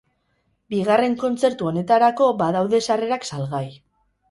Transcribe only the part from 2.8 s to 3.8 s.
sarrerak salgai.